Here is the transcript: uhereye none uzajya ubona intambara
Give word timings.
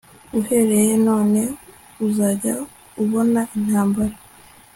uhereye 0.39 0.93
none 1.07 1.39
uzajya 2.07 2.53
ubona 3.03 3.41
intambara 3.57 4.15